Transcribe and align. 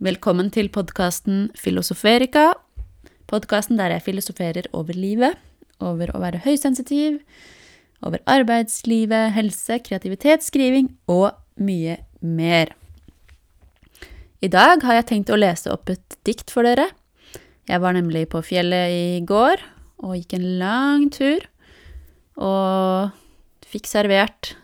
Velkommen 0.00 0.46
til 0.48 0.70
podkasten 0.72 1.50
Filosoferika. 1.60 2.54
Podkasten 3.28 3.76
der 3.76 3.92
jeg 3.92 4.00
filosoferer 4.06 4.64
over 4.72 4.96
livet, 4.96 5.34
over 5.76 6.08
å 6.16 6.20
være 6.22 6.38
høysensitiv, 6.40 7.18
over 8.00 8.22
arbeidslivet, 8.24 9.34
helse, 9.34 9.76
kreativitet, 9.84 10.40
skriving 10.40 10.86
og 11.04 11.36
mye 11.60 11.98
mer. 12.24 12.72
I 14.40 14.48
dag 14.48 14.80
har 14.88 14.96
jeg 14.96 15.06
tenkt 15.10 15.32
å 15.34 15.36
lese 15.36 15.68
opp 15.68 15.92
et 15.92 16.16
dikt 16.24 16.48
for 16.48 16.64
dere. 16.64 16.86
Jeg 17.68 17.82
var 17.84 17.92
nemlig 17.92 18.22
på 18.32 18.40
fjellet 18.40 18.94
i 18.94 19.20
går 19.28 19.60
og 20.00 20.14
gikk 20.16 20.32
en 20.38 20.46
lang 20.62 21.04
tur, 21.12 21.44
og 22.40 23.12
fikk 23.68 23.92
servert 23.92 24.54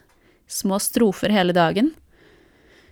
små 0.49 0.81
strofer 0.81 1.37
hele 1.37 1.53
dagen. 1.53 1.93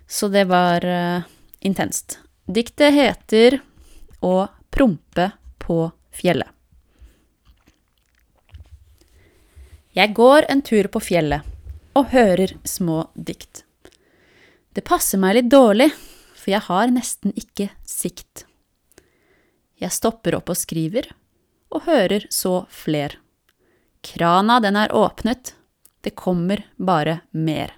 Så 0.05 0.29
det 0.29 0.45
var 0.53 0.85
uh, 0.85 1.25
intenst. 1.65 2.19
Diktet 2.45 2.93
heter 2.93 3.55
Å 4.21 4.47
prompe 4.69 5.31
på 5.57 5.77
fjellet. 6.13 6.51
Jeg 9.97 10.13
går 10.13 10.45
en 10.53 10.61
tur 10.61 10.85
på 10.93 11.01
fjellet 11.01 11.41
og 11.97 12.11
hører 12.11 12.53
små 12.61 13.07
dikt. 13.17 13.63
Det 14.77 14.83
passer 14.85 15.17
meg 15.17 15.39
litt 15.39 15.49
dårlig, 15.49 15.87
for 16.37 16.51
jeg 16.53 16.61
har 16.67 16.93
nesten 16.93 17.33
ikke 17.33 17.71
sikt. 17.81 18.43
Jeg 19.81 19.95
stopper 19.95 20.37
opp 20.37 20.53
og 20.53 20.59
skriver, 20.59 21.09
og 21.73 21.89
hører 21.89 22.27
så 22.29 22.67
fler. 22.69 23.17
Krana, 24.05 24.59
den 24.61 24.77
er 24.77 24.93
åpnet, 24.93 25.55
det 26.05 26.13
kommer 26.13 26.61
bare 26.77 27.23
mer. 27.31 27.73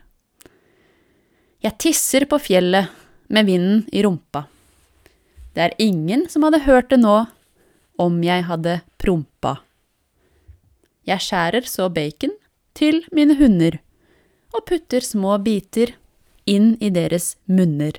Jeg 1.64 1.80
tisser 1.80 2.28
på 2.28 2.42
fjellet 2.50 2.92
med 3.32 3.48
vinden 3.48 3.86
i 3.96 4.04
rumpa. 4.04 4.44
Det 5.58 5.64
er 5.66 5.80
ingen 5.82 6.28
som 6.30 6.44
hadde 6.46 6.68
hørt 6.68 6.92
det 6.92 7.00
nå 7.02 7.16
om 7.98 8.18
jeg 8.22 8.44
hadde 8.46 8.76
prompa. 9.02 9.56
Jeg 11.10 11.24
skjærer 11.26 11.66
så 11.66 11.88
bacon 11.90 12.36
til 12.78 13.00
mine 13.10 13.34
hunder 13.40 13.80
og 14.54 14.68
putter 14.70 15.02
små 15.02 15.40
biter 15.42 15.96
inn 16.46 16.76
i 16.78 16.92
deres 16.94 17.32
munner. 17.50 17.98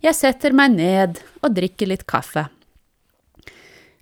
Jeg 0.00 0.16
setter 0.16 0.56
meg 0.56 0.72
ned 0.78 1.20
og 1.44 1.52
drikker 1.60 1.92
litt 1.92 2.08
kaffe. 2.08 2.48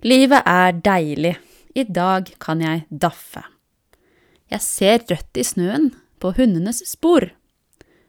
Livet 0.07 0.47
er 0.47 0.71
deilig, 0.79 1.35
i 1.75 1.83
dag 1.83 2.31
kan 2.39 2.63
jeg 2.63 2.87
daffe. 2.89 3.43
Jeg 4.47 4.63
ser 4.63 5.03
rødt 5.03 5.35
i 5.35 5.43
snøen 5.45 5.91
på 6.23 6.31
hundenes 6.39 6.79
spor. 6.87 7.27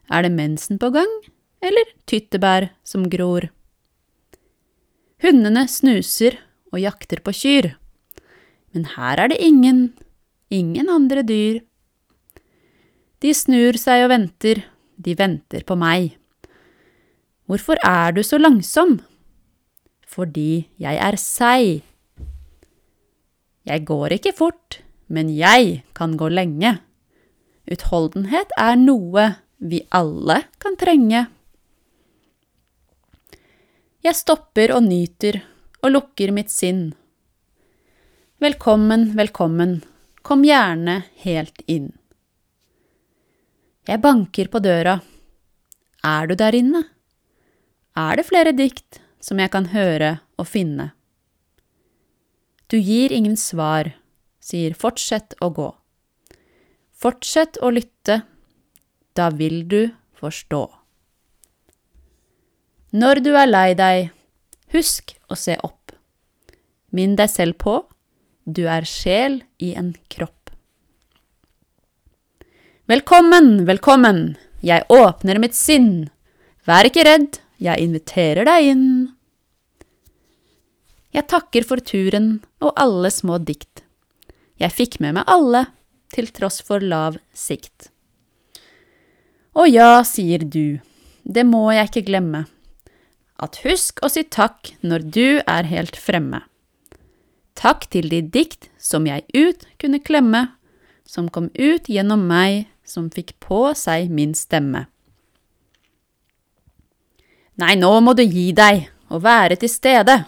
Er 0.06 0.22
det 0.22 0.30
mensen 0.30 0.78
på 0.78 0.94
gang, 0.94 1.10
eller 1.62 1.92
tyttebær 2.10 2.70
som 2.84 3.06
gror. 3.10 3.48
Hundene 5.22 5.68
snuser 5.70 6.40
og 6.72 6.80
jakter 6.82 7.22
på 7.22 7.34
kyr, 7.36 7.68
men 8.74 8.88
her 8.96 9.20
er 9.22 9.30
det 9.30 9.38
ingen, 9.44 9.92
ingen 10.50 10.90
andre 10.90 11.22
dyr. 11.22 11.60
De 13.22 13.30
snur 13.36 13.78
seg 13.78 14.02
og 14.06 14.10
venter, 14.10 14.64
de 14.98 15.14
venter 15.14 15.62
på 15.62 15.76
meg. 15.78 16.16
Hvorfor 17.46 17.78
er 17.86 18.14
du 18.16 18.22
så 18.26 18.40
langsom? 18.40 18.98
Fordi 20.08 20.66
jeg 20.80 20.98
er 20.98 21.18
seig. 21.20 21.82
Jeg 23.62 23.84
går 23.86 24.16
ikke 24.18 24.32
fort, 24.34 24.80
men 25.06 25.30
jeg 25.30 25.84
kan 25.94 26.16
gå 26.18 26.26
lenge. 26.32 26.80
Utholdenhet 27.70 28.50
er 28.58 28.74
noe 28.80 29.28
vi 29.62 29.84
alle 29.94 30.40
kan 30.58 30.74
trenge. 30.80 31.28
Jeg 34.02 34.18
stopper 34.18 34.72
og 34.74 34.80
nyter 34.82 35.36
og 35.86 35.92
lukker 35.92 36.32
mitt 36.34 36.50
sinn. 36.50 36.88
Velkommen, 38.42 39.12
velkommen, 39.14 39.76
kom 40.26 40.42
gjerne 40.42 41.04
helt 41.22 41.62
inn. 41.70 41.92
Jeg 43.86 44.02
banker 44.02 44.50
på 44.50 44.58
døra. 44.58 44.96
Er 46.02 46.26
du 46.26 46.34
der 46.34 46.58
inne? 46.58 46.82
Er 47.94 48.18
det 48.18 48.26
flere 48.26 48.50
dikt 48.58 48.98
som 49.22 49.38
jeg 49.38 49.54
kan 49.54 49.70
høre 49.70 50.16
og 50.34 50.50
finne? 50.50 50.90
Du 52.66 52.80
gir 52.82 53.14
ingen 53.14 53.38
svar, 53.38 53.94
sier 54.42 54.74
fortsett 54.74 55.38
å 55.38 55.54
gå. 55.54 55.70
Fortsett 56.90 57.62
å 57.62 57.70
lytte, 57.70 58.24
da 59.14 59.30
vil 59.30 59.62
du 59.62 59.82
forstå. 60.18 60.81
Når 62.92 63.22
du 63.24 63.30
er 63.40 63.48
lei 63.48 63.68
deg, 63.72 64.10
husk 64.74 65.14
å 65.32 65.36
se 65.38 65.54
opp. 65.64 65.94
Minn 66.92 67.14
deg 67.16 67.30
selv 67.32 67.56
på, 67.62 67.78
du 68.44 68.66
er 68.68 68.84
sjel 68.84 69.38
i 69.56 69.70
en 69.80 69.94
kropp. 70.12 70.52
Velkommen, 72.92 73.64
velkommen, 73.64 74.20
jeg 74.60 74.84
åpner 74.92 75.40
mitt 75.40 75.56
sinn. 75.56 76.10
Vær 76.68 76.84
ikke 76.90 77.08
redd, 77.08 77.40
jeg 77.56 77.80
inviterer 77.80 78.44
deg 78.44 78.70
inn. 78.74 78.86
Jeg 81.16 81.30
takker 81.32 81.64
for 81.64 81.80
turen 81.80 82.42
og 82.60 82.76
alle 82.76 83.08
små 83.08 83.40
dikt. 83.40 83.86
Jeg 84.60 84.76
fikk 84.76 85.00
med 85.00 85.16
meg 85.16 85.32
alle, 85.32 85.70
til 86.12 86.28
tross 86.28 86.60
for 86.60 86.84
lav 86.84 87.16
sikt. 87.32 87.88
Å 89.56 89.64
ja, 89.64 90.02
sier 90.04 90.44
du, 90.44 90.82
det 91.24 91.48
må 91.48 91.70
jeg 91.72 91.88
ikke 91.88 92.10
glemme 92.12 92.50
at 93.42 93.58
husk 93.66 94.02
å 94.04 94.10
si 94.12 94.22
takk 94.22 94.72
når 94.86 95.06
du 95.14 95.28
er 95.42 95.68
helt 95.68 95.98
fremme. 95.98 96.44
Takk 97.58 97.88
til 97.92 98.08
de 98.12 98.22
dikt 98.22 98.70
som 98.80 99.06
jeg 99.06 99.26
ut 99.34 99.66
kunne 99.82 100.00
klemme, 100.00 100.46
som 101.04 101.28
kom 101.28 101.50
ut 101.58 101.90
gjennom 101.90 102.24
meg, 102.28 102.68
som 102.84 103.10
fikk 103.10 103.34
på 103.42 103.72
seg 103.78 104.10
min 104.10 104.32
stemme. 104.38 104.86
Nei, 107.60 107.74
nå 107.76 107.90
må 108.00 108.14
du 108.16 108.22
gi 108.24 108.50
deg 108.56 108.86
og 109.12 109.24
være 109.26 109.58
til 109.60 109.70
stede, 109.70 110.22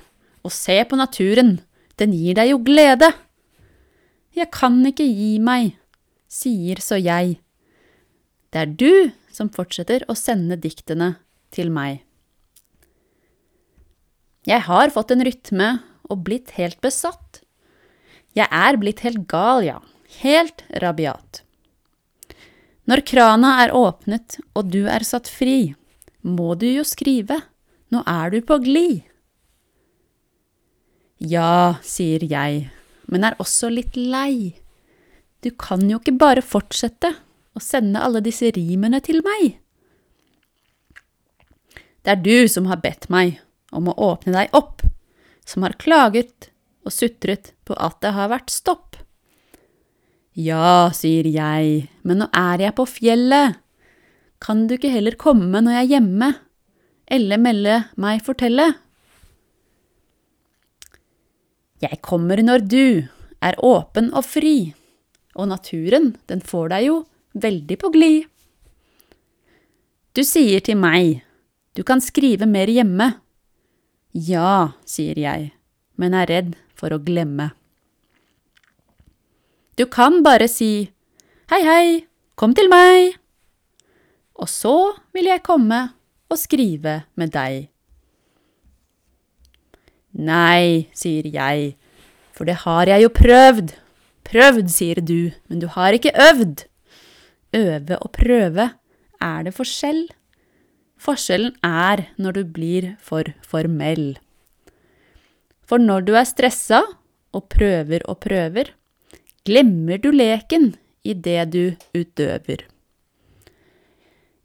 og 0.45 0.53
se 0.53 0.77
på 0.85 0.99
naturen, 1.01 1.57
den 1.97 2.13
gir 2.13 2.37
deg 2.37 2.51
jo 2.53 2.61
glede. 2.67 3.09
Jeg 4.37 4.51
kan 4.53 4.77
ikke 4.85 5.07
gi 5.07 5.39
meg, 5.41 5.73
sier 6.29 6.83
så 6.85 6.99
jeg. 7.01 7.39
Det 8.53 8.61
er 8.61 8.75
du 8.75 9.15
som 9.35 9.49
fortsetter 9.51 10.05
å 10.11 10.19
sende 10.19 10.59
diktene 10.61 11.15
til 11.55 11.73
meg. 11.75 12.03
Jeg 14.45 14.67
har 14.67 14.93
fått 14.93 15.15
en 15.15 15.25
rytme 15.25 15.69
og 16.13 16.21
blitt 16.27 16.53
helt 16.59 16.77
besatt. 16.85 17.41
Jeg 18.37 18.45
er 18.53 18.77
blitt 18.77 19.01
helt 19.07 19.25
gal, 19.31 19.65
ja. 19.65 19.79
Helt 20.21 20.61
rabiat. 20.83 21.41
Når 22.85 23.01
krana 23.09 23.55
er 23.63 23.73
åpnet 23.73 24.37
og 24.53 24.69
du 24.75 24.85
er 24.93 25.07
satt 25.07 25.31
fri, 25.33 25.73
må 26.21 26.53
du 26.61 26.67
jo 26.69 26.85
skrive, 26.85 27.41
nå 27.89 28.03
er 28.05 28.35
du 28.35 28.43
på 28.45 28.59
glid. 28.61 29.01
Ja, 31.25 31.81
sier 31.81 32.21
jeg, 32.29 32.67
men 33.09 33.25
er 33.25 33.39
også 33.41 33.71
litt 33.73 33.97
lei. 33.97 34.53
Du 35.41 35.49
kan 35.57 35.87
jo 35.89 36.03
ikke 36.03 36.19
bare 36.21 36.45
fortsette 36.45 37.15
å 37.57 37.63
sende 37.65 38.03
alle 38.05 38.21
disse 38.25 38.51
rimene 38.53 39.01
til 39.05 39.25
meg. 39.25 39.57
Det 42.05 42.13
er 42.13 42.21
du 42.21 42.49
som 42.53 42.69
har 42.69 42.83
bedt 42.85 43.09
meg 43.09 43.39
om 43.75 43.91
å 43.91 43.97
åpne 44.13 44.35
deg 44.37 44.55
opp, 44.57 44.85
som 45.45 45.67
har 45.67 45.77
klaget 45.81 46.51
og 46.85 46.93
sutret 46.95 47.53
på 47.67 47.77
at 47.81 47.99
det 48.05 48.15
har 48.17 48.31
vært 48.33 48.53
stopp. 48.53 48.99
Ja, 50.35 50.91
sier 50.95 51.27
jeg, 51.31 51.89
men 52.03 52.23
nå 52.23 52.31
er 52.35 52.65
jeg 52.67 52.77
på 52.79 52.87
fjellet. 52.91 53.61
Kan 54.43 54.67
du 54.69 54.77
ikke 54.77 54.93
heller 54.93 55.17
komme 55.21 55.63
når 55.63 55.79
jeg 55.79 55.85
er 55.85 55.93
hjemme, 55.95 56.31
eller 57.07 57.41
melde 57.41 57.77
meg 58.01 58.25
fortelle? 58.27 58.73
Jeg 61.85 62.01
kommer 62.05 62.41
når 62.43 62.65
du 62.67 62.87
er 63.45 63.59
åpen 63.63 64.11
og 64.17 64.25
fri, 64.27 64.73
og 65.35 65.51
naturen, 65.51 66.15
den 66.31 66.43
får 66.45 66.71
deg 66.73 66.89
jo 66.89 66.97
veldig 67.35 67.79
på 67.81 67.91
glid. 67.95 68.27
Du 70.15 70.23
sier 70.23 70.63
til 70.63 70.79
meg, 70.79 71.25
du 71.75 71.83
kan 71.87 72.03
skrive 72.03 72.47
mer 72.47 72.71
hjemme, 72.71 73.11
ja, 74.15 74.79
sier 74.87 75.19
jeg, 75.19 75.51
men 75.99 76.15
er 76.15 76.31
redd 76.31 76.55
for 76.79 76.95
å 76.95 77.03
glemme. 77.03 77.51
Du 79.75 79.87
kan 79.91 80.23
bare 80.23 80.47
si 80.47 80.89
hei, 81.51 81.61
hei, 81.67 81.87
kom 82.39 82.55
til 82.55 82.71
meg, 82.71 83.19
og 84.39 84.51
så 84.51 84.95
vil 85.15 85.31
jeg 85.31 85.43
komme 85.47 85.81
og 86.31 86.39
skrive 86.39 87.03
med 87.19 87.35
deg. 87.35 87.69
Nei, 90.15 90.87
sier 90.95 91.27
jeg, 91.27 91.75
for 92.35 92.47
det 92.47 92.61
har 92.63 92.87
jeg 92.91 93.03
jo 93.03 93.11
prøvd. 93.15 93.75
Prøvd, 94.25 94.71
sier 94.71 95.01
du, 95.03 95.35
men 95.51 95.59
du 95.63 95.67
har 95.75 95.95
ikke 95.95 96.15
øvd. 96.15 96.65
Øve 97.55 97.99
og 97.99 98.13
prøve, 98.15 98.71
er 99.23 99.43
det 99.47 99.55
forskjell? 99.55 100.07
Forskjellen 101.05 101.53
er 101.61 102.07
når 102.17 102.39
du 102.39 102.45
blir 102.57 102.93
for 103.05 103.29
formell. 103.45 104.15
For 105.69 105.81
når 105.81 106.07
du 106.07 106.15
er 106.17 106.29
stressa 106.29 106.81
og 107.35 107.49
prøver 107.53 108.05
og 108.09 108.23
prøver, 108.25 108.71
glemmer 109.45 110.01
du 110.01 110.11
leken 110.15 110.73
i 111.05 111.13
det 111.13 111.43
du 111.53 111.65
utøver. 111.97 112.65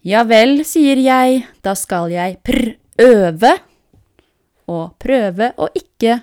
Ja 0.03 0.23
vel, 0.27 0.63
sier 0.67 0.99
jeg, 0.99 1.43
da 1.63 1.75
skal 1.75 2.11
jeg 2.11 2.37
prøve, 2.43 3.51
og 4.69 4.83
prøve 5.01 5.49
å 5.59 5.67
ikke 5.75 6.21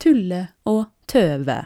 tulle 0.00 0.40
og 0.68 0.86
tøve. 1.08 1.58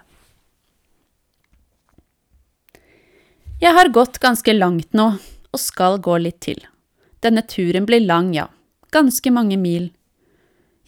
Jeg 3.58 3.74
har 3.74 3.90
gått 3.90 4.20
ganske 4.22 4.54
langt 4.54 4.94
nå, 4.94 5.08
og 5.50 5.62
skal 5.62 5.98
gå 6.02 6.18
litt 6.22 6.38
til. 6.46 6.60
Denne 7.24 7.42
turen 7.42 7.86
ble 7.88 8.00
lang, 8.04 8.32
ja, 8.34 8.46
ganske 8.94 9.30
mange 9.34 9.58
mil. 9.60 9.90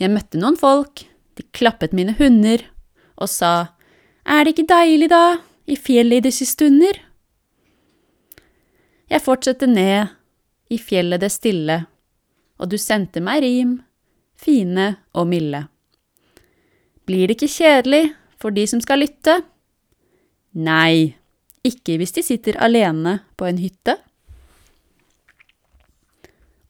Jeg 0.01 0.13
møtte 0.13 0.41
noen 0.41 0.57
folk, 0.59 1.05
de 1.37 1.45
klappet 1.57 1.95
mine 1.97 2.15
hunder 2.19 2.63
og 3.21 3.29
sa, 3.29 3.77
Er 4.25 4.45
det 4.45 4.55
ikke 4.55 4.71
deilig, 4.71 5.11
da, 5.11 5.41
i 5.67 5.77
fjellet 5.77 6.21
i 6.21 6.29
disse 6.29 6.47
stunder? 6.47 7.01
Jeg 9.11 9.25
fortsatte 9.25 9.67
ned, 9.67 10.13
i 10.71 10.79
fjellet 10.79 11.21
det 11.21 11.33
stille, 11.35 11.81
og 12.61 12.71
du 12.71 12.79
sendte 12.79 13.21
meg 13.21 13.43
rim, 13.43 13.81
fine 14.39 14.95
og 15.13 15.27
milde. 15.33 15.65
Blir 17.09 17.27
det 17.27 17.41
ikke 17.41 17.51
kjedelig 17.51 18.05
for 18.39 18.55
de 18.55 18.67
som 18.71 18.81
skal 18.81 19.03
lytte? 19.03 19.41
Nei, 20.55 21.17
ikke 21.67 21.99
hvis 21.99 22.15
de 22.15 22.23
sitter 22.23 22.59
alene 22.63 23.19
på 23.37 23.49
en 23.49 23.59
hytte. 23.59 23.97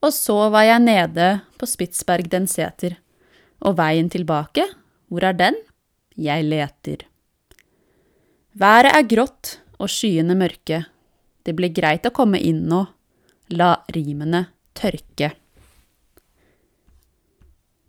Og 0.01 0.13
så 0.13 0.37
var 0.49 0.65
jeg 0.65 0.81
nede 0.81 1.27
på 1.61 1.67
Spitsberg 1.69 2.29
den 2.31 2.47
seter, 2.49 2.97
og 3.61 3.77
veien 3.77 4.09
tilbake, 4.09 4.65
hvor 5.11 5.25
er 5.27 5.37
den? 5.37 5.57
Jeg 6.17 6.47
leter. 6.47 7.05
Været 8.57 8.95
er 8.95 9.05
grått 9.07 9.59
og 9.77 9.91
skyene 9.91 10.35
mørke, 10.37 10.83
det 11.45 11.53
blir 11.57 11.73
greit 11.73 12.05
å 12.05 12.13
komme 12.13 12.41
inn 12.41 12.65
nå, 12.69 12.81
la 13.53 13.75
rimene 13.93 14.47
tørke. 14.77 15.31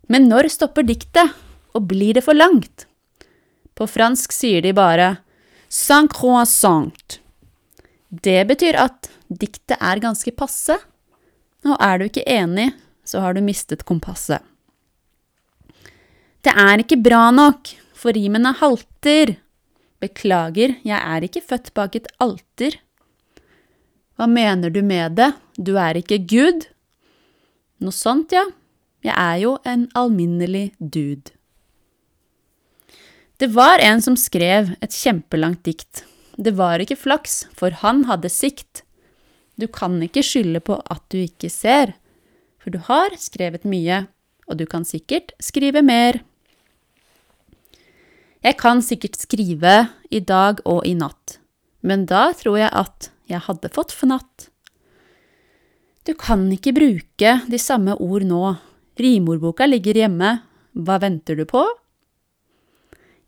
Men 0.09 0.29
når 0.29 0.49
stopper 0.53 0.85
diktet, 0.85 1.33
og 1.73 1.87
blir 1.89 2.13
det 2.17 2.25
for 2.25 2.37
langt? 2.37 2.85
På 3.73 3.87
fransk 3.89 4.33
sier 4.35 4.61
de 4.61 4.73
bare 4.77 5.15
sans 5.73 6.09
croissant. 6.11 7.17
Det 8.09 8.43
betyr 8.45 8.77
at 8.77 9.09
diktet 9.29 9.79
er 9.81 10.01
ganske 10.03 10.33
passe, 10.37 10.77
og 11.67 11.77
er 11.79 11.99
du 11.99 12.07
ikke 12.07 12.25
enig, 12.29 12.71
så 13.07 13.23
har 13.23 13.35
du 13.35 13.43
mistet 13.43 13.85
kompasset. 13.87 14.43
Det 16.43 16.51
er 16.51 16.83
ikke 16.83 16.99
bra 16.99 17.29
nok, 17.31 17.71
for 17.95 18.15
rimene 18.15 18.51
halter. 18.59 19.37
Beklager, 20.03 20.75
jeg 20.83 20.99
er 20.99 21.23
ikke 21.23 21.43
født 21.43 21.71
bak 21.77 21.95
et 21.95 22.09
alter. 22.23 22.75
Hva 24.19 24.27
mener 24.27 24.73
du 24.73 24.81
med 24.83 25.15
det, 25.17 25.31
du 25.55 25.77
er 25.79 25.97
ikke 26.01 26.19
Gud? 26.27 26.67
Noe 27.83 27.95
sånt, 27.95 28.35
ja. 28.35 28.43
Jeg 29.03 29.15
er 29.15 29.39
jo 29.41 29.55
en 29.67 29.87
alminnelig 29.99 30.71
dude. 30.79 31.31
Det 33.39 33.49
var 33.51 33.81
en 33.83 33.99
som 34.03 34.15
skrev 34.19 34.75
et 34.83 34.95
kjempelangt 34.95 35.63
dikt. 35.67 36.05
Det 36.39 36.53
var 36.55 36.79
ikke 36.79 36.99
flaks, 36.99 37.43
for 37.51 37.75
han 37.83 38.05
hadde 38.07 38.31
sikt. 38.31 38.83
Du 39.59 39.67
kan 39.69 39.99
ikke 40.01 40.23
skylde 40.25 40.61
på 40.65 40.79
at 40.89 41.03
du 41.13 41.19
ikke 41.21 41.49
ser, 41.51 41.93
for 42.61 42.73
du 42.73 42.79
har 42.87 43.13
skrevet 43.21 43.67
mye, 43.67 44.05
og 44.49 44.57
du 44.59 44.65
kan 44.69 44.85
sikkert 44.87 45.33
skrive 45.43 45.83
mer. 45.85 46.21
Jeg 48.43 48.57
kan 48.59 48.81
sikkert 48.83 49.19
skrive 49.21 49.75
i 50.11 50.19
dag 50.19 50.59
og 50.67 50.83
i 50.87 50.95
natt, 50.99 51.37
men 51.81 52.07
da 52.09 52.31
tror 52.35 52.59
jeg 52.59 52.71
at 52.73 53.11
jeg 53.31 53.45
hadde 53.45 53.71
fått 53.71 53.93
fnatt. 53.95 54.49
Du 56.03 56.11
kan 56.19 56.49
ikke 56.51 56.73
bruke 56.75 57.37
de 57.47 57.59
samme 57.61 57.95
ord 58.03 58.25
nå, 58.27 58.41
rimordboka 58.99 59.69
ligger 59.69 60.01
hjemme, 60.01 60.33
hva 60.73 60.97
venter 60.99 61.37
du 61.39 61.45
på? 61.47 61.63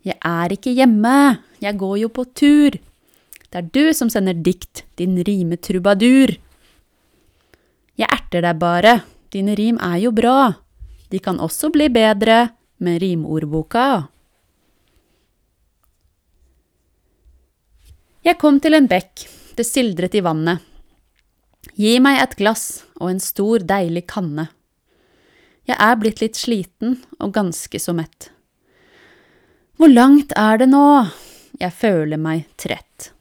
Jeg 0.05 0.19
er 0.19 0.51
ikke 0.53 0.73
hjemme, 0.75 1.39
jeg 1.63 1.79
går 1.79 1.95
jo 2.03 2.09
på 2.13 2.25
tur. 2.35 2.75
Det 3.55 3.61
er 3.61 3.67
du 3.71 3.93
som 3.95 4.09
sender 4.11 4.35
dikt, 4.35 4.81
din 4.99 5.13
rimetrubadur. 5.23 6.33
Jeg 7.95 8.09
erter 8.11 8.43
deg 8.43 8.57
bare, 8.59 8.97
dine 9.31 9.55
rim 9.55 9.77
er 9.79 10.01
jo 10.01 10.11
bra. 10.11 10.57
De 11.07 11.21
kan 11.23 11.39
også 11.39 11.69
bli 11.71 11.87
bedre 11.87 12.49
med 12.83 12.99
rimordboka. 12.99 14.09
Jeg 18.27 18.35
kom 18.43 18.59
til 18.59 18.75
en 18.75 18.91
bekk, 18.91 19.23
det 19.55 19.69
sildret 19.69 20.19
i 20.19 20.25
vannet. 20.27 20.59
Gi 21.79 21.95
meg 22.03 22.25
et 22.25 22.35
glass 22.35 22.83
og 22.99 23.13
en 23.13 23.23
stor, 23.23 23.63
deilig 23.63 24.03
kanne. 24.11 24.49
Jeg 25.63 25.79
er 25.79 25.95
blitt 26.03 26.19
litt 26.19 26.35
sliten 26.35 26.99
og 27.23 27.31
ganske 27.39 27.79
så 27.79 27.95
mett. 27.95 28.33
Hvor 29.79 29.95
langt 29.95 30.35
er 30.35 30.59
det 30.59 30.73
nå? 30.75 30.87
Jeg 31.63 31.71
føler 31.71 32.19
meg 32.19 32.49
trett. 32.59 33.15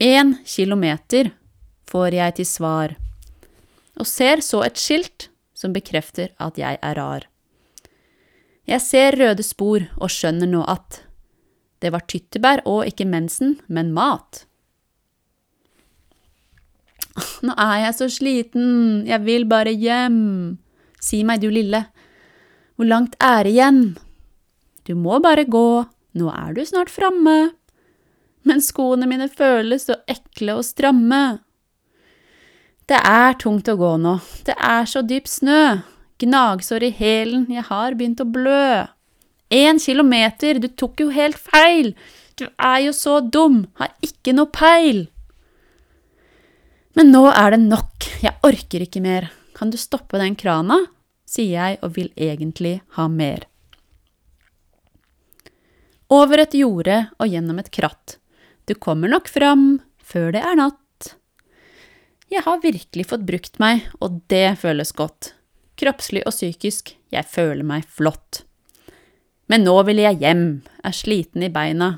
En 0.00 0.38
kilometer, 0.48 1.34
får 1.84 2.14
jeg 2.16 2.34
til 2.38 2.46
svar, 2.48 2.94
og 4.00 4.06
ser 4.08 4.40
så 4.40 4.62
et 4.64 4.78
skilt 4.80 5.28
som 5.52 5.74
bekrefter 5.76 6.30
at 6.40 6.56
jeg 6.56 6.78
er 6.80 6.96
rar. 6.96 7.26
Jeg 8.64 8.80
ser 8.80 9.18
røde 9.20 9.44
spor 9.44 9.84
og 9.98 10.08
skjønner 10.08 10.48
nå 10.48 10.62
at 10.64 11.02
det 11.84 11.92
var 11.92 12.06
tyttebær 12.08 12.62
og 12.64 12.88
ikke 12.88 13.04
mensen, 13.08 13.58
men 13.68 13.92
mat. 13.92 14.46
Nå 17.44 17.52
er 17.56 17.76
jeg 17.86 17.94
så 17.96 18.08
sliten, 18.12 19.06
jeg 19.08 19.24
vil 19.24 19.46
bare 19.48 19.72
hjem. 19.72 20.58
Si 21.00 21.22
meg, 21.24 21.40
du 21.40 21.48
lille, 21.52 21.86
hvor 22.76 22.88
langt 22.88 23.16
er 23.20 23.44
det 23.44 23.54
igjen? 23.56 23.80
Du 24.88 24.94
må 24.96 25.18
bare 25.24 25.44
gå, 25.48 25.84
nå 26.16 26.28
er 26.32 26.54
du 26.56 26.60
snart 26.68 26.92
framme. 26.92 27.52
Men 28.48 28.62
skoene 28.64 29.08
mine 29.10 29.28
føles 29.28 29.86
så 29.88 29.98
ekle 30.10 30.56
og 30.58 30.64
stramme. 30.66 31.40
Det 32.90 32.98
er 33.06 33.36
tungt 33.38 33.68
å 33.70 33.76
gå 33.78 33.90
nå, 34.02 34.16
det 34.48 34.56
er 34.56 34.88
så 34.90 35.02
dyp 35.06 35.28
snø, 35.30 35.80
gnagsår 36.18 36.88
i 36.88 36.90
hælen, 36.98 37.44
jeg 37.52 37.62
har 37.68 37.94
begynt 37.94 38.22
å 38.24 38.26
blø. 38.26 38.86
Én 39.50 39.78
kilometer, 39.82 40.58
du 40.58 40.66
tok 40.68 41.04
jo 41.04 41.10
helt 41.14 41.38
feil, 41.38 41.92
du 42.34 42.48
er 42.56 42.80
jo 42.88 42.94
så 42.96 43.20
dum, 43.22 43.62
har 43.78 43.92
ikke 44.02 44.34
noe 44.34 44.50
peil. 44.50 45.04
Men 46.98 47.12
nå 47.14 47.28
er 47.30 47.54
det 47.54 47.62
nok, 47.68 48.08
jeg 48.24 48.34
orker 48.46 48.86
ikke 48.88 49.04
mer, 49.04 49.30
kan 49.54 49.70
du 49.70 49.78
stoppe 49.78 50.18
den 50.18 50.34
krana? 50.38 50.80
sier 51.30 51.52
jeg 51.54 51.78
og 51.84 51.94
vil 51.94 52.10
egentlig 52.18 52.80
ha 52.96 53.06
mer. 53.06 53.46
Over 56.10 56.42
et 56.42 56.56
jorde 56.58 57.04
og 57.22 57.30
gjennom 57.30 57.60
et 57.62 57.70
kratt. 57.70 58.16
Du 58.70 58.76
kommer 58.78 59.10
nok 59.10 59.26
fram 59.26 59.80
før 59.98 60.28
det 60.30 60.44
er 60.46 60.54
natt. 60.54 61.08
Jeg 62.30 62.44
har 62.44 62.60
virkelig 62.62 63.08
fått 63.10 63.24
brukt 63.26 63.56
meg, 63.58 63.80
og 63.98 64.20
det 64.30 64.60
føles 64.60 64.92
godt. 64.94 65.32
Kroppslig 65.74 66.20
og 66.22 66.30
psykisk, 66.30 66.92
jeg 67.10 67.26
føler 67.26 67.66
meg 67.66 67.88
flott. 67.90 68.44
Men 69.50 69.64
nå 69.66 69.74
vil 69.88 69.98
jeg 69.98 70.20
hjem, 70.20 70.44
er 70.86 70.94
sliten 70.94 71.42
i 71.42 71.48
beina. 71.50 71.96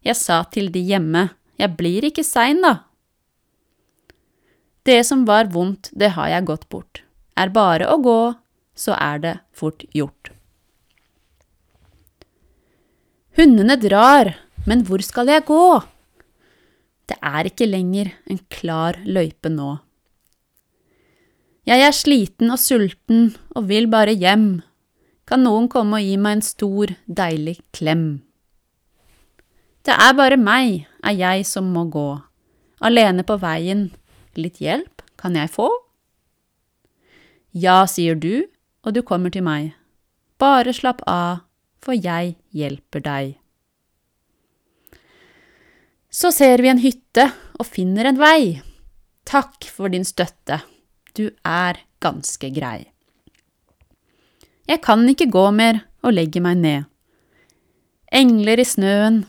Jeg 0.00 0.16
sa 0.16 0.38
til 0.48 0.70
de 0.72 0.80
hjemme, 0.86 1.26
jeg 1.60 1.76
blir 1.76 2.06
ikke 2.08 2.24
sein, 2.24 2.62
da. 2.64 2.86
Det 4.88 5.02
som 5.04 5.26
var 5.28 5.50
vondt, 5.52 5.90
det 5.92 6.14
har 6.14 6.30
jeg 6.32 6.46
gått 6.48 6.64
bort. 6.72 7.02
Er 7.36 7.52
bare 7.52 7.90
å 7.92 7.98
gå, 8.00 8.22
så 8.72 8.96
er 8.96 9.20
det 9.20 9.34
fort 9.52 9.84
gjort. 9.92 10.32
Hundene 13.36 13.76
drar, 13.76 14.32
men 14.64 14.86
hvor 14.88 15.04
skal 15.04 15.28
jeg 15.28 15.44
gå? 15.44 15.60
Det 17.06 17.16
er 17.22 17.46
ikke 17.46 17.68
lenger 17.68 18.10
en 18.26 18.40
klar 18.50 18.98
løype 19.06 19.50
nå. 19.52 19.76
Jeg 21.66 21.82
er 21.82 21.94
sliten 21.94 22.52
og 22.54 22.60
sulten 22.62 23.32
og 23.54 23.66
vil 23.70 23.88
bare 23.90 24.14
hjem. 24.14 24.62
Kan 25.26 25.42
noen 25.42 25.66
komme 25.70 25.98
og 25.98 26.06
gi 26.06 26.14
meg 26.18 26.38
en 26.38 26.44
stor, 26.46 26.92
deilig 27.06 27.56
klem? 27.74 28.06
Det 29.86 29.94
er 29.94 30.14
bare 30.18 30.38
meg, 30.38 30.86
er 31.02 31.14
jeg 31.14 31.46
som 31.46 31.70
må 31.74 31.86
gå. 31.90 32.08
Alene 32.82 33.22
på 33.26 33.38
veien. 33.42 33.88
Litt 34.38 34.60
hjelp 34.62 35.02
kan 35.18 35.38
jeg 35.38 35.50
få? 35.50 35.70
Ja, 37.56 37.84
sier 37.88 38.18
du, 38.18 38.46
og 38.84 38.94
du 38.94 39.02
kommer 39.06 39.32
til 39.32 39.46
meg. 39.46 39.72
Bare 40.38 40.74
slapp 40.76 41.00
av, 41.08 41.46
for 41.82 41.96
jeg 41.96 42.34
hjelper 42.54 43.02
deg. 43.02 43.34
Så 46.16 46.30
ser 46.32 46.62
vi 46.64 46.70
en 46.72 46.80
hytte 46.80 47.26
og 47.60 47.68
finner 47.68 48.08
en 48.08 48.16
vei. 48.16 48.62
Takk 49.28 49.66
for 49.68 49.92
din 49.92 50.06
støtte. 50.06 50.62
du 51.16 51.30
er 51.44 51.78
ganske 52.00 52.48
grei. 52.52 52.88
Jeg 54.68 54.80
kan 54.84 55.04
ikke 55.08 55.30
gå 55.32 55.44
mer 55.50 55.80
og 56.04 56.12
legger 56.12 56.44
meg 56.44 56.58
ned. 56.60 56.84
Engler 58.12 58.60
i 58.60 58.66
snøen, 58.68 59.24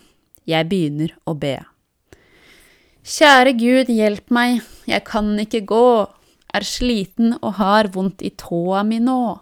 jeg 0.47 0.67
begynner 0.67 1.13
å 1.23 1.35
be. 1.39 1.55
Kjære 3.07 3.53
Gud, 3.55 3.91
hjelp 3.91 4.31
meg, 4.35 4.61
jeg 4.87 5.03
kan 5.07 5.31
ikke 5.39 5.63
gå, 5.69 5.89
er 6.53 6.67
sliten 6.67 7.37
og 7.41 7.55
har 7.61 7.87
vondt 7.95 8.23
i 8.23 8.33
tåa 8.35 8.83
mi 8.83 8.99
nå. 8.99 9.39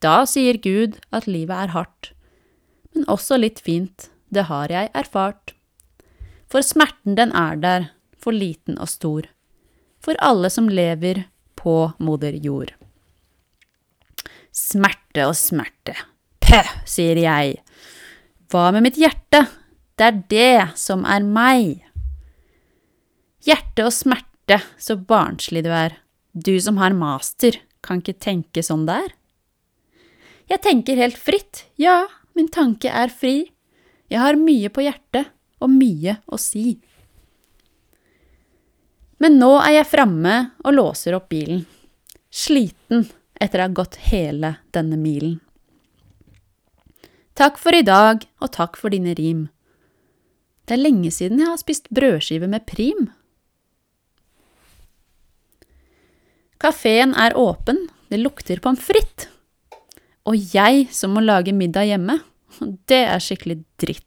Da 0.00 0.22
sier 0.24 0.56
Gud 0.56 0.96
at 1.12 1.28
livet 1.28 1.66
er 1.66 1.74
hardt, 1.76 2.12
men 2.92 3.04
også 3.04 3.36
litt 3.36 3.60
fint, 3.60 4.08
det 4.32 4.48
har 4.48 4.72
jeg 4.72 4.88
erfart. 4.96 5.52
For 6.52 6.60
smerten 6.60 7.16
den 7.16 7.30
er 7.32 7.56
der, 7.56 7.84
for 8.20 8.36
liten 8.36 8.76
og 8.76 8.90
stor, 8.92 9.24
for 10.04 10.18
alle 10.20 10.50
som 10.52 10.68
lever 10.68 11.24
på 11.56 11.94
moder 11.96 12.36
jord. 12.44 12.74
Smerte 14.52 15.24
og 15.30 15.32
smerte, 15.38 15.96
pøh, 16.44 16.74
sier 16.84 17.16
jeg. 17.22 17.56
Hva 18.52 18.66
med 18.76 18.84
mitt 18.84 19.00
hjerte, 19.00 19.46
det 19.96 20.10
er 20.10 20.20
det 20.28 20.76
som 20.76 21.06
er 21.08 21.24
meg. 21.24 21.80
Hjerte 23.48 23.88
og 23.88 23.96
smerte, 23.96 24.60
så 24.76 25.00
barnslig 25.00 25.64
du 25.64 25.72
er, 25.72 25.96
du 26.36 26.58
som 26.60 26.76
har 26.84 26.92
master, 26.92 27.56
kan 27.80 28.04
ikke 28.04 28.20
tenke 28.20 28.62
sånn 28.62 28.84
der. 28.84 29.08
Jeg 30.52 30.60
tenker 30.68 31.00
helt 31.00 31.16
fritt, 31.16 31.64
ja, 31.80 32.02
min 32.36 32.52
tanke 32.52 32.92
er 32.92 33.08
fri, 33.08 33.48
jeg 34.12 34.20
har 34.20 34.36
mye 34.36 34.68
på 34.68 34.84
hjertet 34.84 35.32
og 35.62 35.70
mye 35.70 36.18
å 36.26 36.38
si. 36.40 36.76
Men 39.22 39.38
nå 39.38 39.52
er 39.62 39.78
jeg 39.78 39.90
framme 39.92 40.36
og 40.64 40.74
låser 40.74 41.14
opp 41.14 41.28
bilen, 41.30 41.62
sliten 42.26 43.06
etter 43.38 43.62
å 43.62 43.68
ha 43.68 43.74
gått 43.82 44.00
hele 44.10 44.56
denne 44.74 44.98
milen. 44.98 45.38
Takk 47.38 47.56
for 47.62 47.74
i 47.74 47.84
dag, 47.86 48.26
og 48.42 48.52
takk 48.52 48.76
for 48.76 48.92
dine 48.92 49.14
rim. 49.16 49.46
Det 50.66 50.76
er 50.76 50.82
lenge 50.82 51.10
siden 51.14 51.40
jeg 51.40 51.48
har 51.48 51.60
spist 51.60 51.88
brødskive 51.94 52.48
med 52.50 52.66
prim. 52.68 53.08
Kafeen 56.62 57.14
er 57.18 57.34
åpen, 57.38 57.88
det 58.12 58.20
lukter 58.20 58.60
pommes 58.62 58.82
frites. 58.82 59.30
Og 60.22 60.38
jeg 60.54 60.86
som 60.94 61.16
må 61.16 61.22
lage 61.24 61.54
middag 61.54 61.88
hjemme, 61.88 62.20
det 62.90 63.00
er 63.08 63.22
skikkelig 63.22 63.62
dritt. 63.82 64.06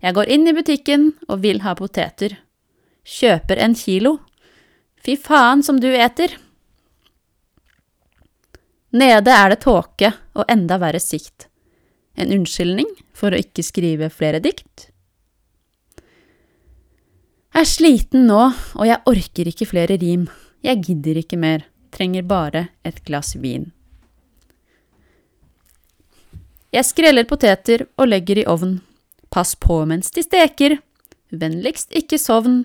Jeg 0.00 0.16
går 0.16 0.30
inn 0.32 0.48
i 0.48 0.54
butikken 0.56 1.10
og 1.28 1.42
vil 1.44 1.60
ha 1.64 1.74
poteter. 1.76 2.38
Kjøper 3.04 3.60
en 3.60 3.74
kilo. 3.76 4.18
Fy 5.00 5.16
faen 5.20 5.64
som 5.64 5.80
du 5.80 5.88
eter! 5.92 6.36
Nede 8.90 9.30
er 9.30 9.52
det 9.52 9.60
tåke 9.62 10.10
og 10.34 10.48
enda 10.50 10.80
verre 10.82 11.00
sikt. 11.02 11.46
En 12.18 12.32
unnskyldning 12.34 12.88
for 13.14 13.30
å 13.30 13.38
ikke 13.38 13.62
skrive 13.62 14.10
flere 14.10 14.40
dikt? 14.42 14.88
Jeg 17.50 17.66
er 17.66 17.68
sliten 17.68 18.26
nå, 18.30 18.40
og 18.78 18.86
jeg 18.86 19.02
orker 19.10 19.50
ikke 19.50 19.68
flere 19.68 19.98
rim. 20.00 20.28
Jeg 20.62 20.82
gidder 20.86 21.18
ikke 21.22 21.38
mer, 21.40 21.64
trenger 21.94 22.26
bare 22.26 22.68
et 22.86 23.00
glass 23.06 23.34
vin. 23.38 23.70
Jeg 26.70 26.86
skreller 26.86 27.26
poteter 27.26 27.88
og 27.98 28.10
legger 28.10 28.42
i 28.42 28.46
ovn. 28.46 28.78
Pass 29.30 29.54
på 29.54 29.84
mens 29.86 30.10
de 30.10 30.24
steker. 30.26 30.78
Vennligst 31.30 31.94
ikke 31.94 32.18
sovn. 32.18 32.64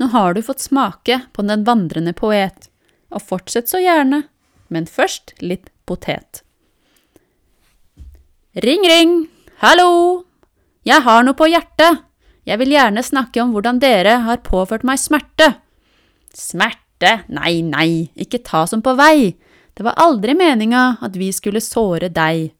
Nå 0.00 0.08
har 0.12 0.34
du 0.36 0.42
fått 0.44 0.62
smake 0.64 1.22
på 1.32 1.44
Den 1.44 1.64
vandrende 1.64 2.12
poet 2.16 2.68
og 3.10 3.24
fortsett 3.26 3.68
så 3.68 3.80
gjerne, 3.82 4.22
men 4.68 4.86
først 4.86 5.34
litt 5.42 5.68
potet. 5.88 6.44
Ring, 8.54 8.86
ring, 8.86 9.16
hallo, 9.62 10.26
jeg 10.86 11.02
har 11.04 11.26
noe 11.26 11.38
på 11.38 11.48
hjertet, 11.50 12.04
jeg 12.46 12.58
vil 12.62 12.72
gjerne 12.74 13.02
snakke 13.04 13.42
om 13.42 13.52
hvordan 13.54 13.80
dere 13.82 14.20
har 14.24 14.40
påført 14.46 14.86
meg 14.86 14.98
smerte. 15.02 15.52
Smerte, 16.34 17.20
nei, 17.28 17.60
nei, 17.66 17.90
ikke 18.14 18.42
ta 18.46 18.64
som 18.70 18.82
på 18.82 18.94
vei, 18.98 19.34
det 19.74 19.86
var 19.86 19.98
aldri 20.02 20.34
meninga 20.38 21.00
at 21.02 21.18
vi 21.18 21.32
skulle 21.34 21.62
såre 21.62 22.10
deg. 22.14 22.50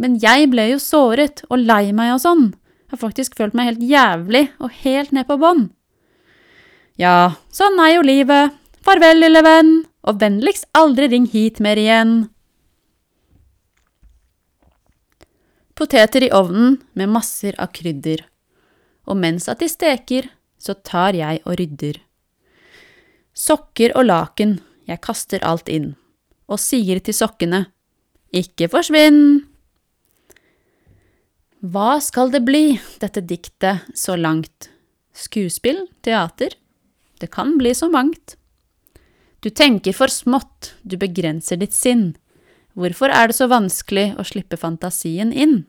Men 0.00 0.16
jeg 0.22 0.48
ble 0.52 0.70
jo 0.72 0.80
såret 0.80 1.44
og 1.50 1.60
lei 1.60 1.92
meg 1.92 2.14
og 2.14 2.22
sånn, 2.22 2.46
jeg 2.88 2.96
har 2.96 3.02
faktisk 3.04 3.36
følt 3.38 3.54
meg 3.54 3.68
helt 3.68 3.84
jævlig 3.84 4.46
og 4.58 4.72
helt 4.80 5.12
ned 5.14 5.28
på 5.28 5.36
bånn. 5.38 5.68
Ja, 6.98 7.36
sånn 7.54 7.78
er 7.80 7.94
jo 7.94 8.06
livet, 8.08 8.56
Farvel, 8.80 9.20
lille 9.20 9.42
venn, 9.44 9.72
og 10.08 10.22
vennligst 10.22 10.66
aldri 10.76 11.10
ring 11.12 11.26
hit 11.28 11.60
mer 11.60 11.76
igjen. 11.76 12.30
Poteter 15.76 16.24
i 16.24 16.32
ovnen 16.32 16.78
med 16.96 17.12
masser 17.12 17.56
av 17.60 17.72
krydder, 17.76 18.24
og 19.04 19.20
mens 19.20 19.48
at 19.52 19.60
de 19.60 19.68
steker, 19.68 20.30
så 20.60 20.74
tar 20.74 21.16
jeg 21.16 21.42
og 21.44 21.60
rydder. 21.60 22.00
Sokker 23.36 23.92
og 23.96 24.08
laken, 24.08 24.58
jeg 24.88 25.04
kaster 25.04 25.44
alt 25.44 25.68
inn, 25.68 25.92
og 26.48 26.60
sier 26.60 27.04
til 27.04 27.16
sokkene, 27.16 27.66
ikke 28.32 28.68
forsvinn! 28.72 29.49
Hva 31.60 31.98
skal 32.00 32.30
det 32.32 32.40
bli, 32.40 32.80
dette 33.02 33.20
diktet 33.20 33.84
så 33.94 34.14
langt? 34.16 34.70
Skuespill? 35.12 35.82
Teater? 36.00 36.54
Det 37.20 37.28
kan 37.34 37.58
bli 37.60 37.74
så 37.76 37.90
mangt. 37.92 38.38
Du 39.44 39.50
tenker 39.50 39.92
for 39.92 40.08
smått, 40.08 40.74
du 40.80 40.96
begrenser 40.96 41.60
ditt 41.60 41.76
sinn. 41.76 42.14
Hvorfor 42.72 43.12
er 43.12 43.28
det 43.28 43.36
så 43.36 43.50
vanskelig 43.52 44.14
å 44.16 44.24
slippe 44.24 44.56
fantasien 44.56 45.36
inn? 45.36 45.66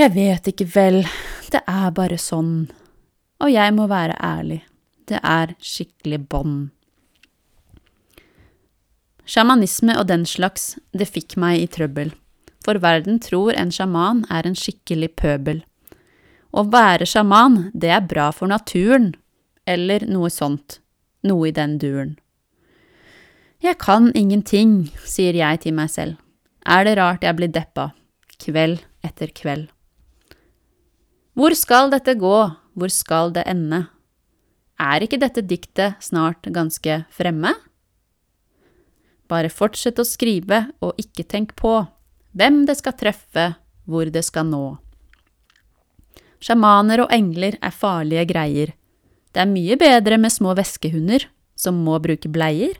Jeg 0.00 0.16
vet 0.16 0.48
ikke 0.48 0.68
vel, 0.72 1.02
det 1.52 1.60
er 1.68 1.92
bare 1.92 2.16
sånn. 2.16 2.70
Og 3.44 3.52
jeg 3.52 3.76
må 3.76 3.84
være 3.84 4.16
ærlig, 4.16 4.62
det 5.12 5.20
er 5.20 5.52
skikkelig 5.60 6.24
bånd. 6.32 6.70
Sjamanisme 9.28 9.92
og 10.00 10.08
den 10.08 10.24
slags, 10.24 10.78
det 10.96 11.10
fikk 11.12 11.36
meg 11.36 11.60
i 11.60 11.68
trøbbel, 11.68 12.16
for 12.66 12.82
verden 12.82 13.20
tror 13.22 13.54
en 13.54 13.70
sjaman 13.70 14.24
er 14.32 14.48
en 14.48 14.58
skikkelig 14.58 15.12
pøbel. 15.20 15.62
Å 16.50 16.66
være 16.66 17.06
sjaman, 17.06 17.68
det 17.74 17.92
er 17.94 18.02
bra 18.10 18.32
for 18.34 18.50
naturen, 18.50 19.12
eller 19.66 20.06
noe 20.10 20.30
sånt 20.32 20.80
noe 21.26 21.50
i 21.50 21.54
den 21.54 21.76
duren. 21.82 22.14
Jeg 23.62 23.78
kan 23.82 24.10
ingenting, 24.14 24.86
sier 25.06 25.36
jeg 25.36 25.62
til 25.64 25.74
meg 25.76 25.90
selv. 25.90 26.18
Er 26.66 26.84
det 26.86 26.96
rart 26.98 27.24
jeg 27.24 27.38
blir 27.38 27.50
deppa, 27.52 27.90
kveld 28.42 28.82
etter 29.06 29.32
kveld? 29.34 29.70
Hvor 31.36 31.54
skal 31.56 31.90
dette 31.92 32.16
gå, 32.18 32.36
hvor 32.76 32.92
skal 32.92 33.32
det 33.36 33.44
ende? 33.48 33.86
Er 34.80 35.04
ikke 35.04 35.20
dette 35.20 35.44
diktet 35.44 36.00
snart 36.04 36.48
ganske 36.52 37.02
fremme? 37.12 37.54
Bare 39.26 39.50
fortsett 39.50 39.98
å 39.98 40.06
skrive 40.06 40.66
og 40.84 41.00
ikke 41.00 41.26
tenk 41.26 41.54
på 41.58 41.80
hvem 42.36 42.64
det 42.68 42.76
skal 42.78 42.96
treffe, 43.00 43.46
hvor 43.88 44.10
det 44.12 44.24
skal 44.26 44.46
nå. 44.48 44.64
Sjamaner 46.42 47.06
og 47.06 47.12
engler 47.14 47.56
er 47.64 47.72
farlige 47.74 48.26
greier, 48.28 48.74
det 49.36 49.42
er 49.44 49.50
mye 49.52 49.76
bedre 49.76 50.16
med 50.16 50.32
små 50.32 50.54
veskehunder 50.56 51.26
som 51.60 51.76
må 51.84 51.98
bruke 52.00 52.30
bleier. 52.32 52.78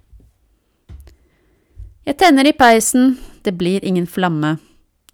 Jeg 2.08 2.16
tenner 2.16 2.48
i 2.48 2.54
peisen, 2.56 3.18
det 3.44 3.52
blir 3.60 3.84
ingen 3.84 4.06
flamme. 4.08 4.54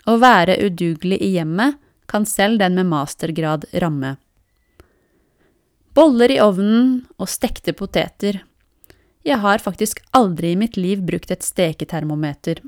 Å 0.06 0.14
være 0.22 0.54
udugelig 0.62 1.18
i 1.18 1.32
hjemmet 1.34 1.80
kan 2.06 2.28
selv 2.30 2.60
den 2.62 2.78
med 2.78 2.86
mastergrad 2.92 3.66
ramme. 3.82 4.12
Boller 5.98 6.30
i 6.30 6.38
ovnen 6.44 7.00
og 7.18 7.30
stekte 7.32 7.74
poteter. 7.74 8.38
Jeg 9.26 9.42
har 9.42 9.66
faktisk 9.66 9.98
aldri 10.14 10.52
i 10.54 10.60
mitt 10.62 10.78
liv 10.78 11.02
brukt 11.02 11.34
et 11.34 11.42
steketermometer. 11.42 12.62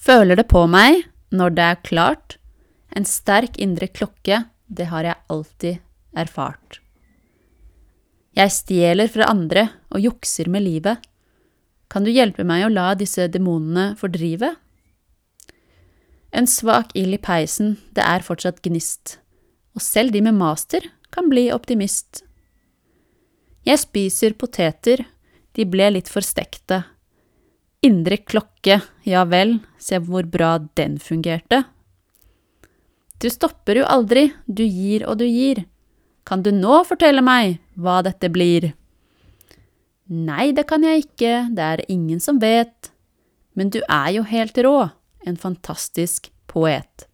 Føler 0.00 0.38
det 0.40 0.48
på 0.48 0.64
meg 0.70 1.04
når 1.36 1.56
det 1.56 1.66
er 1.66 1.82
klart. 1.84 2.36
En 2.96 3.06
sterk 3.06 3.58
indre 3.60 3.90
klokke, 3.92 4.44
det 4.66 4.88
har 4.90 5.06
jeg 5.06 5.20
alltid 5.30 5.82
erfart. 6.16 6.80
Jeg 8.34 8.54
stjeler 8.54 9.10
fra 9.10 9.28
andre 9.30 9.66
og 9.90 10.00
jukser 10.00 10.48
med 10.48 10.64
livet. 10.64 11.02
Kan 11.90 12.06
du 12.06 12.12
hjelpe 12.14 12.46
meg 12.46 12.64
å 12.64 12.72
la 12.72 12.94
disse 12.94 13.26
demonene 13.28 13.92
fordrive? 13.98 14.54
En 16.30 16.46
svak 16.46 16.94
ild 16.94 17.16
i 17.16 17.20
peisen, 17.20 17.74
det 17.90 18.06
er 18.06 18.22
fortsatt 18.22 18.62
gnist, 18.62 19.18
og 19.74 19.82
selv 19.82 20.14
de 20.14 20.22
med 20.22 20.38
master 20.38 20.86
kan 21.10 21.26
bli 21.30 21.48
optimist. 21.50 22.22
Jeg 23.66 23.82
spiser 23.82 24.38
poteter, 24.38 25.02
de 25.58 25.66
ble 25.66 25.90
litt 25.96 26.08
for 26.08 26.24
stekte. 26.24 26.84
Indre 27.80 28.18
klokke, 28.28 28.76
ja 29.08 29.22
vel, 29.24 29.54
se 29.80 29.96
hvor 30.04 30.26
bra 30.28 30.58
den 30.76 30.98
fungerte. 31.00 31.62
Du 33.20 33.28
stopper 33.32 33.80
jo 33.80 33.86
aldri, 33.88 34.26
du 34.44 34.64
gir 34.64 35.06
og 35.08 35.16
du 35.20 35.24
gir. 35.24 35.62
Kan 36.28 36.44
du 36.44 36.50
nå 36.52 36.82
fortelle 36.88 37.24
meg 37.24 37.56
hva 37.80 38.02
dette 38.04 38.28
blir? 38.32 38.70
Nei, 40.12 40.50
det 40.52 40.66
kan 40.68 40.84
jeg 40.84 41.06
ikke, 41.06 41.34
det 41.56 41.66
er 41.66 41.82
ingen 41.88 42.20
som 42.20 42.40
vet. 42.42 42.90
Men 43.56 43.72
du 43.72 43.80
er 43.86 44.10
jo 44.16 44.24
helt 44.28 44.60
rå, 44.60 44.90
en 45.24 45.38
fantastisk 45.40 46.28
poet. 46.50 47.06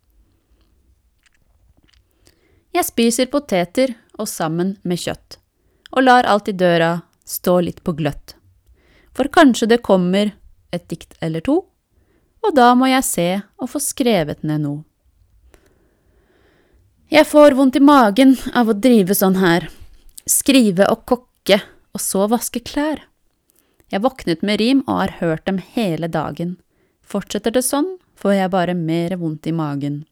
Jeg 2.74 2.88
spiser 2.90 3.30
poteter 3.30 3.94
og 4.18 4.26
sammen 4.28 4.74
med 4.82 4.98
kjøtt, 5.00 5.38
og 5.94 6.08
lar 6.08 6.26
alt 6.26 6.50
i 6.50 6.56
døra 6.56 6.90
stå 7.26 7.60
litt 7.68 7.84
på 7.86 7.94
gløtt. 7.96 8.34
For 9.16 9.30
kanskje 9.32 9.70
det 9.70 9.80
kommer 9.86 10.34
et 10.76 10.86
dikt 10.90 11.16
eller 11.24 11.44
to, 11.44 11.62
og 12.46 12.54
da 12.54 12.72
må 12.78 12.90
jeg 12.90 13.06
se 13.06 13.28
og 13.58 13.72
få 13.72 13.82
skrevet 13.82 14.44
ned 14.46 14.62
noe. 14.62 14.84
Jeg 17.10 17.26
får 17.30 17.54
vondt 17.54 17.78
i 17.78 17.84
magen 17.86 18.34
av 18.54 18.70
å 18.70 18.74
drive 18.74 19.14
sånn 19.14 19.38
her, 19.38 19.68
skrive 20.26 20.88
og 20.90 21.04
kokke 21.06 21.60
og 21.94 22.02
så 22.02 22.26
vaske 22.30 22.62
klær. 22.66 23.04
Jeg 23.94 24.02
våknet 24.02 24.42
med 24.42 24.58
rim 24.58 24.82
og 24.88 25.04
har 25.04 25.14
hørt 25.20 25.46
dem 25.46 25.60
hele 25.62 26.10
dagen. 26.10 26.56
Fortsetter 27.06 27.54
det 27.54 27.62
sånn, 27.62 27.92
får 28.18 28.34
jeg 28.34 28.52
bare 28.54 28.74
mer 28.74 29.14
vondt 29.20 29.46
i 29.46 29.54
magen. 29.54 30.02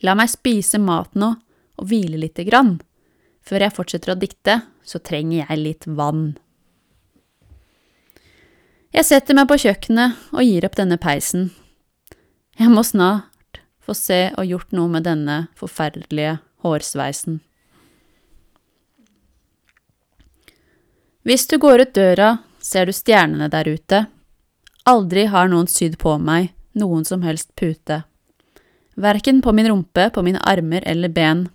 La 0.00 0.14
meg 0.16 0.30
spise 0.32 0.80
mat 0.80 1.12
nå 1.18 1.34
og 1.78 1.90
hvile 1.90 2.20
lite 2.20 2.46
grann. 2.48 2.78
Før 3.44 3.66
jeg 3.66 3.76
fortsetter 3.76 4.14
å 4.14 4.18
dikte, 4.18 4.60
så 4.80 5.00
trenger 5.04 5.44
jeg 5.44 5.60
litt 5.60 5.86
vann. 5.86 6.38
Jeg 8.94 9.04
setter 9.04 9.36
meg 9.36 9.50
på 9.50 9.58
kjøkkenet 9.60 10.30
og 10.32 10.44
gir 10.46 10.64
opp 10.64 10.76
denne 10.78 10.96
peisen. 11.00 11.50
Jeg 12.58 12.72
må 12.72 12.82
snart 12.86 13.60
få 13.84 13.94
se 13.96 14.20
og 14.36 14.48
gjort 14.48 14.72
noe 14.76 14.88
med 14.92 15.04
denne 15.04 15.36
forferdelige 15.58 16.38
hårsveisen. 16.64 17.40
Hvis 21.28 21.44
du 21.50 21.58
går 21.60 21.84
ut 21.84 21.92
døra, 21.92 22.38
ser 22.64 22.88
du 22.88 22.94
stjernene 22.96 23.50
der 23.52 23.68
ute. 23.68 24.06
Aldri 24.88 25.26
har 25.28 25.50
noen 25.52 25.68
sydd 25.68 25.98
på 26.00 26.16
meg 26.16 26.54
noen 26.78 27.04
som 27.04 27.22
helst 27.26 27.52
pute. 27.58 28.02
Verken 28.98 29.42
på 29.42 29.52
min 29.52 29.68
rumpe, 29.68 30.08
på 30.10 30.22
mine 30.24 30.40
armer 30.40 30.82
eller 30.86 31.12
ben. 31.12 31.48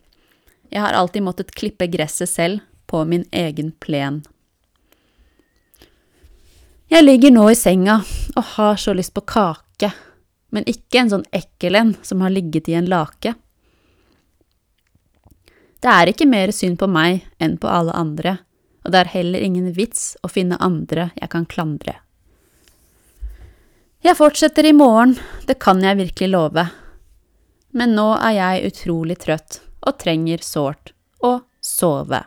Jeg 0.70 0.84
har 0.84 0.94
alltid 0.94 1.26
måttet 1.26 1.56
klippe 1.56 1.88
gresset 1.92 2.30
selv, 2.30 2.62
på 2.86 3.02
min 3.10 3.26
egen 3.32 3.72
plen. 3.82 4.22
Jeg 6.94 7.08
ligger 7.08 7.32
nå 7.34 7.48
i 7.50 7.56
senga 7.58 7.96
og 8.38 8.44
har 8.54 8.76
så 8.78 8.94
lyst 8.94 9.16
på 9.16 9.24
kake, 9.26 9.88
men 10.54 10.68
ikke 10.70 11.00
en 11.02 11.08
sånn 11.10 11.24
ekkel 11.34 11.74
en 11.80 11.94
som 12.06 12.20
har 12.22 12.30
ligget 12.30 12.68
i 12.70 12.76
en 12.78 12.86
lake. 12.92 13.32
Det 15.82 15.90
er 15.90 16.12
ikke 16.12 16.28
mer 16.30 16.54
synd 16.54 16.78
på 16.78 16.86
meg 16.86 17.24
enn 17.42 17.56
på 17.58 17.72
alle 17.72 17.96
andre, 17.98 18.36
og 18.86 18.94
det 18.94 19.00
er 19.00 19.10
heller 19.16 19.42
ingen 19.42 19.72
vits 19.74 20.12
å 20.22 20.30
finne 20.30 20.60
andre 20.62 21.08
jeg 21.18 21.32
kan 21.34 21.48
klandre. 21.50 21.96
Jeg 24.06 24.20
fortsetter 24.20 24.70
i 24.70 24.76
morgen, 24.78 25.16
det 25.50 25.58
kan 25.66 25.82
jeg 25.82 25.98
virkelig 25.98 26.30
love, 26.30 26.68
men 27.74 27.98
nå 27.98 28.12
er 28.20 28.38
jeg 28.38 28.70
utrolig 28.70 29.18
trøtt 29.26 29.64
og 29.82 29.98
trenger 30.04 30.46
sårt 30.46 30.94
å 31.26 31.40
sove. 31.58 32.22